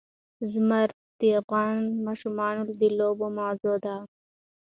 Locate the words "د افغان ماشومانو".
1.19-2.61